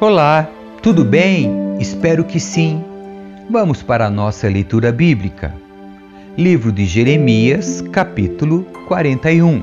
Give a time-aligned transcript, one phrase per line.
[0.00, 0.48] Olá,
[0.80, 1.76] tudo bem?
[1.80, 2.84] Espero que sim.
[3.50, 5.52] Vamos para a nossa leitura bíblica.
[6.36, 9.60] Livro de Jeremias, capítulo 41.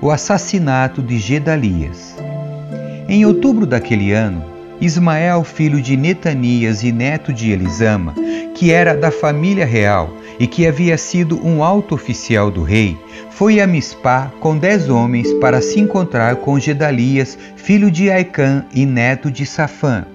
[0.00, 2.16] O assassinato de Gedalias.
[3.08, 8.14] Em outubro daquele ano, Ismael, filho de Netanias e neto de Elisama,
[8.54, 12.96] que era da família real e que havia sido um alto oficial do rei,
[13.30, 18.86] foi a Mispá com dez homens para se encontrar com Gedalias, filho de Aicã e
[18.86, 20.06] neto de Safã.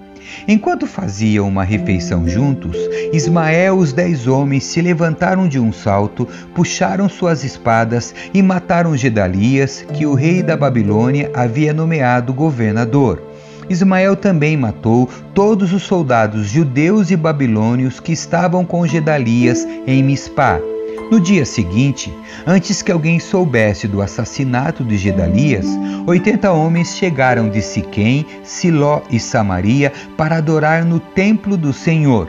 [0.48, 2.76] Enquanto faziam uma refeição juntos,
[3.12, 8.96] Ismael e os dez homens se levantaram de um salto, puxaram suas espadas e mataram
[8.96, 13.33] Gedalias, que o rei da Babilônia havia nomeado governador.
[13.68, 20.60] Ismael também matou todos os soldados judeus e babilônios que estavam com Gedalias em Mispá.
[21.10, 22.12] No dia seguinte,
[22.46, 25.66] antes que alguém soubesse do assassinato de Gedalias,
[26.06, 32.28] 80 homens chegaram de Siquém, Siló e Samaria para adorar no templo do Senhor.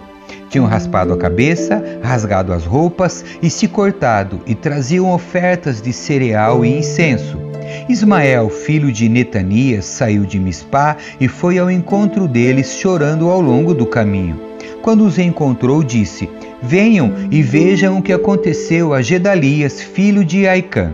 [0.50, 6.64] Tinham raspado a cabeça, rasgado as roupas e se cortado, e traziam ofertas de cereal
[6.64, 7.45] e incenso.
[7.90, 13.74] Ismael, filho de Netanias, saiu de Mispá e foi ao encontro deles chorando ao longo
[13.74, 14.40] do caminho.
[14.82, 16.30] Quando os encontrou, disse:
[16.62, 20.94] Venham e vejam o que aconteceu a Gedalias, filho de Aicã.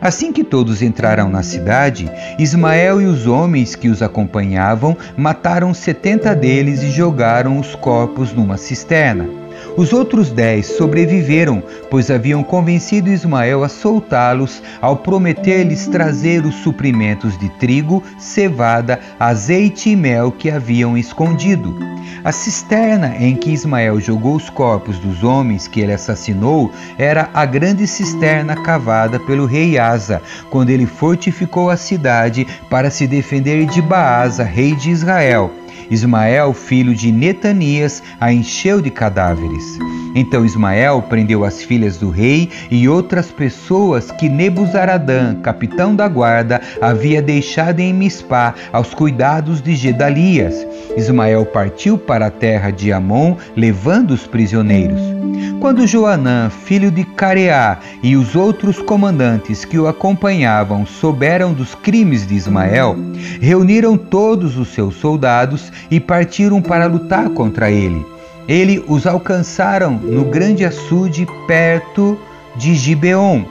[0.00, 6.36] Assim que todos entraram na cidade, Ismael e os homens que os acompanhavam mataram setenta
[6.36, 9.47] deles e jogaram os corpos numa cisterna.
[9.76, 17.38] Os outros dez sobreviveram, pois haviam convencido Ismael a soltá-los ao prometer-lhes trazer os suprimentos
[17.38, 21.76] de trigo, cevada, azeite e mel que haviam escondido.
[22.24, 27.46] A cisterna em que Ismael jogou os corpos dos homens que ele assassinou era a
[27.46, 33.80] grande cisterna cavada pelo rei Asa, quando ele fortificou a cidade para se defender de
[33.80, 35.52] Baasa, rei de Israel.
[35.90, 39.78] Ismael, filho de Netanias, a encheu de cadáveres.
[40.14, 46.60] Então Ismael prendeu as filhas do rei e outras pessoas que Nebuzaradã, capitão da guarda,
[46.80, 50.66] havia deixado em Mispá aos cuidados de Gedalias.
[50.96, 55.17] Ismael partiu para a terra de Amon, levando os prisioneiros.
[55.60, 62.26] Quando Joanã, filho de Careá, e os outros comandantes que o acompanhavam souberam dos crimes
[62.26, 62.96] de Ismael,
[63.40, 68.06] reuniram todos os seus soldados e partiram para lutar contra ele.
[68.46, 72.18] Ele os alcançaram no grande açude perto
[72.56, 73.44] de Gibeon.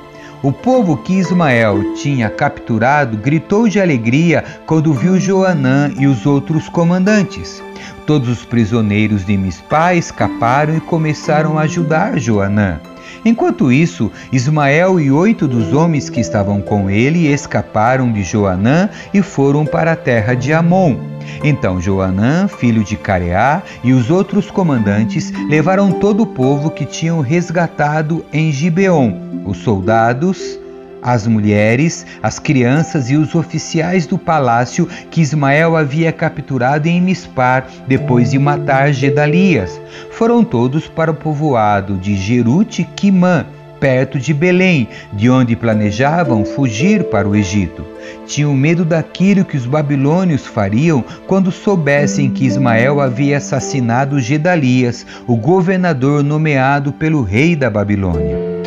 [0.43, 6.69] O povo que Ismael tinha capturado gritou de alegria quando viu Joanã e os outros
[6.69, 7.63] comandantes.
[8.05, 12.79] Todos os prisioneiros de Mispá escaparam e começaram a ajudar Joanã.
[13.25, 19.23] Enquanto isso, Ismael e oito dos homens que estavam com ele escaparam de Joanã e
[19.23, 20.97] foram para a terra de Amon.
[21.43, 27.19] Então Joanã, filho de Careá, e os outros comandantes levaram todo o povo que tinham
[27.21, 30.59] resgatado em Gibeon, os soldados,
[31.01, 37.67] as mulheres, as crianças e os oficiais do palácio que Ismael havia capturado em Mispar
[37.87, 39.79] depois de matar Gedalias.
[40.11, 43.45] Foram todos para o povoado de Jerute Quimã,
[43.79, 47.85] perto de Belém, de onde planejavam fugir para o Egito.
[48.25, 55.35] Tinham medo daquilo que os babilônios fariam quando soubessem que Ismael havia assassinado Gedalias, o
[55.35, 58.57] governador nomeado pelo rei da Babilônia.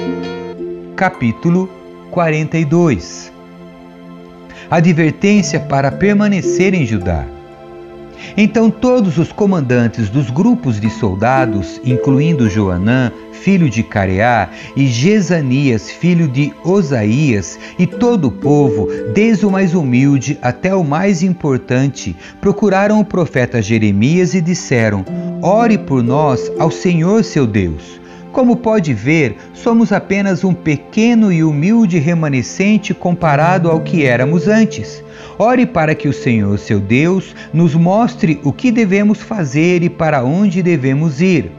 [0.97, 1.69] Capítulo
[2.11, 3.33] 42
[4.71, 7.27] Advertência para permanecer em Judá.
[8.37, 15.91] Então todos os comandantes dos grupos de soldados, incluindo Joanã, filho de Careá, e Jezanias,
[15.91, 22.15] filho de Osaías, e todo o povo, desde o mais humilde até o mais importante,
[22.41, 25.05] procuraram o profeta Jeremias e disseram:
[25.43, 28.00] Ore por nós ao Senhor seu Deus.
[28.33, 35.03] Como pode ver, somos apenas um pequeno e humilde remanescente comparado ao que éramos antes.
[35.37, 40.23] Ore para que o Senhor, seu Deus, nos mostre o que devemos fazer e para
[40.23, 41.51] onde devemos ir.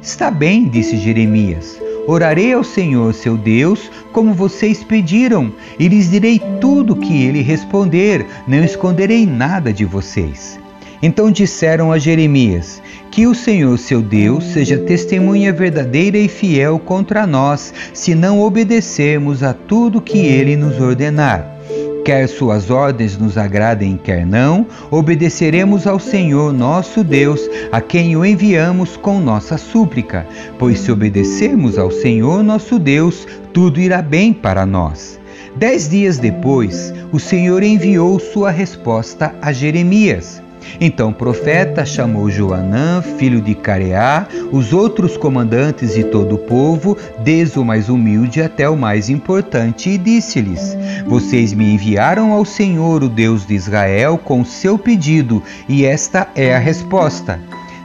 [0.00, 1.80] Está bem, disse Jeremias.
[2.06, 7.42] Orarei ao Senhor, seu Deus, como vocês pediram, e lhes direi tudo o que ele
[7.42, 10.58] responder, não esconderei nada de vocês.
[11.02, 17.26] Então disseram a Jeremias: Que o Senhor, seu Deus, seja testemunha verdadeira e fiel contra
[17.26, 21.56] nós, se não obedecermos a tudo que ele nos ordenar.
[22.04, 28.24] Quer suas ordens nos agradem, quer não, obedeceremos ao Senhor nosso Deus, a quem o
[28.24, 30.26] enviamos com nossa súplica.
[30.58, 35.20] Pois se obedecermos ao Senhor nosso Deus, tudo irá bem para nós.
[35.56, 40.42] Dez dias depois, o Senhor enviou sua resposta a Jeremias.
[40.80, 46.96] Então o profeta chamou Joanã, filho de Careá, os outros comandantes e todo o povo,
[47.18, 50.76] desde o mais humilde até o mais importante, e disse-lhes:
[51.06, 56.54] Vocês me enviaram ao Senhor, o Deus de Israel, com seu pedido, e esta é
[56.54, 57.40] a resposta.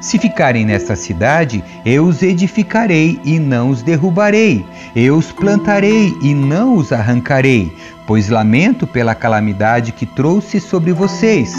[0.05, 4.63] Se ficarem nesta cidade, eu os edificarei e não os derrubarei.
[4.95, 7.73] Eu os plantarei e não os arrancarei,
[8.07, 11.53] pois lamento pela calamidade que trouxe sobre vocês.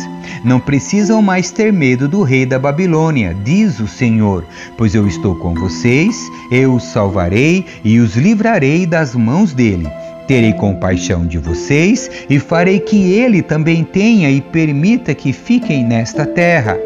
[0.44, 4.44] Não precisam mais ter medo do rei da Babilônia, diz o Senhor,
[4.76, 6.16] pois eu estou com vocês,
[6.50, 9.88] eu os salvarei e os livrarei das mãos dele.
[10.26, 16.26] Terei compaixão de vocês e farei que ele também tenha e permita que fiquem nesta
[16.26, 16.76] terra.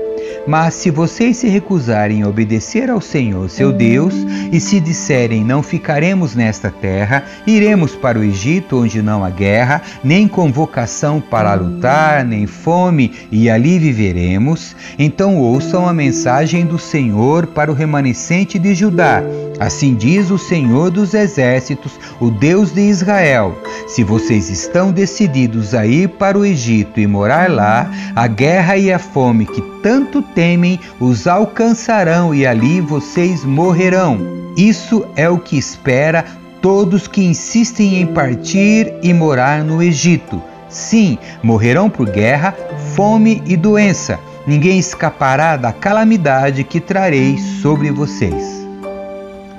[0.47, 4.15] Mas se vocês se recusarem a obedecer ao Senhor seu Deus,
[4.53, 9.83] e se disserem não ficaremos nesta terra, iremos para o Egito, onde não há guerra,
[10.03, 17.47] nem convocação para lutar, nem fome, e ali viveremos, então ouçam a mensagem do Senhor
[17.47, 19.23] para o remanescente de Judá.
[19.61, 23.55] Assim diz o Senhor dos Exércitos, o Deus de Israel:
[23.87, 28.91] Se vocês estão decididos a ir para o Egito e morar lá, a guerra e
[28.91, 34.19] a fome que tanto temem os alcançarão e ali vocês morrerão.
[34.57, 36.25] Isso é o que espera
[36.63, 40.43] todos que insistem em partir e morar no Egito.
[40.71, 42.57] Sim, morrerão por guerra,
[42.95, 44.19] fome e doença.
[44.47, 48.60] Ninguém escapará da calamidade que trarei sobre vocês.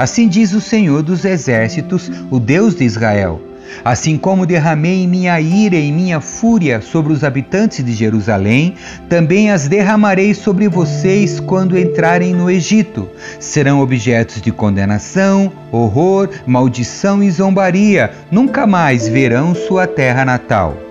[0.01, 3.51] Assim diz o Senhor dos Exércitos, o Deus de Israel
[3.83, 8.75] Assim como derramei minha ira e minha fúria sobre os habitantes de Jerusalém,
[9.09, 13.09] também as derramarei sobre vocês quando entrarem no Egito.
[13.39, 18.12] Serão objetos de condenação, horror, maldição e zombaria.
[18.30, 20.91] Nunca mais verão sua terra natal.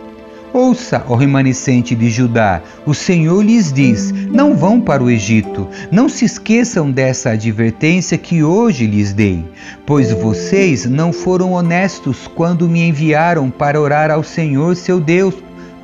[0.52, 5.68] Ouça, ó remanescente de Judá, o Senhor lhes diz: Não vão para o Egito.
[5.92, 9.44] Não se esqueçam dessa advertência que hoje lhes dei,
[9.86, 15.34] pois vocês não foram honestos quando me enviaram para orar ao Senhor seu Deus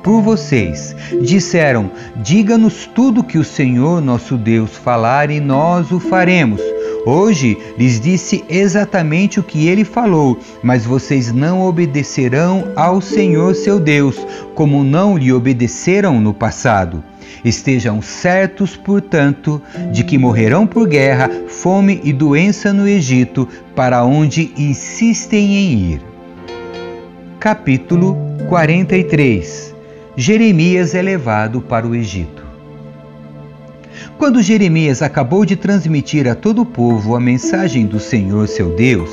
[0.03, 0.93] por vocês.
[1.21, 6.61] Disseram: Diga-nos tudo que o Senhor nosso Deus falar e nós o faremos.
[7.05, 13.79] Hoje lhes disse exatamente o que ele falou, mas vocês não obedecerão ao Senhor seu
[13.79, 14.17] Deus,
[14.53, 17.03] como não lhe obedeceram no passado.
[17.45, 19.61] Estejam certos, portanto,
[19.91, 26.01] de que morrerão por guerra, fome e doença no Egito, para onde insistem em ir.
[27.39, 28.17] Capítulo
[28.49, 29.75] 43
[30.15, 32.46] Jeremias é levado para o Egito.
[34.17, 39.09] Quando Jeremias acabou de transmitir a todo o povo a mensagem do Senhor seu Deus,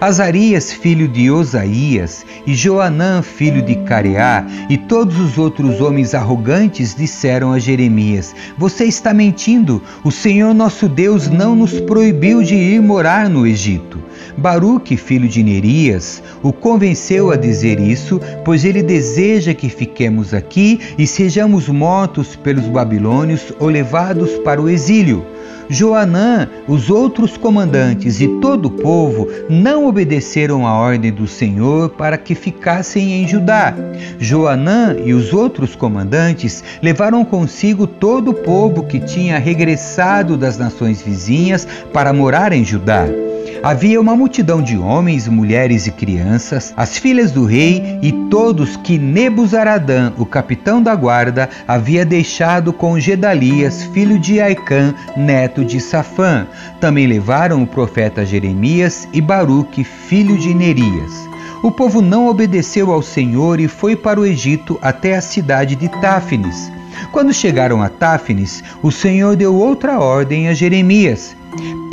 [0.00, 6.94] Azarias, filho de Osaías, e Joanã, filho de Careá, e todos os outros homens arrogantes
[6.94, 9.82] disseram a Jeremias: Você está mentindo.
[10.02, 14.02] O Senhor nosso Deus não nos proibiu de ir morar no Egito.
[14.36, 20.80] Baruque, filho de Nerias, o convenceu a dizer isso, pois ele deseja que fiquemos aqui
[20.98, 25.24] e sejamos mortos pelos babilônios ou levados para o exílio.
[25.68, 32.18] Joanã, os outros comandantes e todo o povo não obedeceram à ordem do Senhor para
[32.18, 33.74] que ficassem em Judá.
[34.18, 41.00] Joanã e os outros comandantes levaram consigo todo o povo que tinha regressado das nações
[41.02, 43.06] vizinhas para morar em Judá.
[43.62, 48.98] Havia uma multidão de homens, mulheres e crianças, as filhas do rei e todos que
[48.98, 56.46] Nebuzaradã, o capitão da guarda, havia deixado com Gedalias, filho de Aicã, neto de Safã.
[56.80, 61.12] Também levaram o profeta Jeremias e Baruque, filho de Nerias.
[61.62, 65.88] O povo não obedeceu ao Senhor e foi para o Egito até a cidade de
[65.88, 66.70] Táfnis.
[67.10, 71.34] Quando chegaram a Táfnis, o Senhor deu outra ordem a Jeremias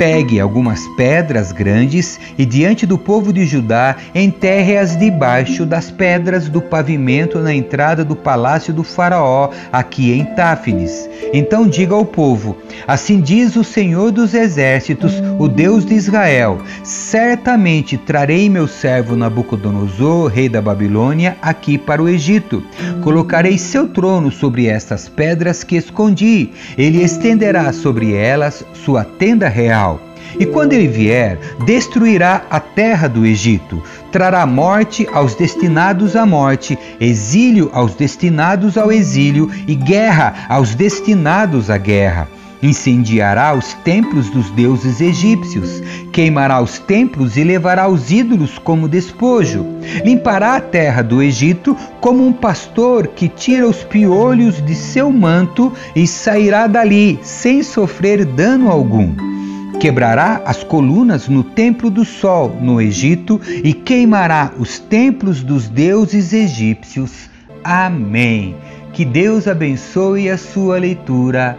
[0.02, 6.60] Pegue algumas pedras grandes e diante do povo de Judá enterre-as debaixo das pedras do
[6.60, 11.08] pavimento na entrada do palácio do Faraó, aqui em Táfnis.
[11.32, 17.96] Então diga ao povo: Assim diz o Senhor dos Exércitos, o Deus de Israel: Certamente
[17.96, 22.60] trarei meu servo Nabucodonosor, rei da Babilônia, aqui para o Egito.
[23.04, 26.50] Colocarei seu trono sobre estas pedras que escondi.
[26.76, 29.91] Ele estenderá sobre elas sua tenda real.
[30.38, 36.78] E quando ele vier, destruirá a terra do Egito, trará morte aos destinados à morte,
[37.00, 42.28] exílio aos destinados ao exílio e guerra aos destinados à guerra.
[42.62, 49.66] Incendiará os templos dos deuses egípcios, queimará os templos e levará os ídolos como despojo.
[50.04, 55.72] Limpará a terra do Egito como um pastor que tira os piolhos de seu manto
[55.96, 59.31] e sairá dali sem sofrer dano algum.
[59.80, 66.32] Quebrará as colunas no templo do sol no Egito e queimará os templos dos deuses
[66.32, 67.30] egípcios.
[67.64, 68.54] Amém.
[68.92, 71.58] Que Deus abençoe a sua leitura.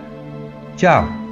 [0.77, 1.22] Tchau!